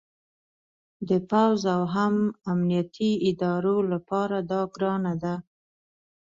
د 1.09 1.11
پوځ 1.29 1.61
او 1.75 1.81
هم 1.95 2.15
امنیتي 2.51 3.11
ادارو 3.29 3.77
لپاره 3.91 4.37
دا 4.51 4.61
ګرانه 4.75 5.13
ده 5.23 5.35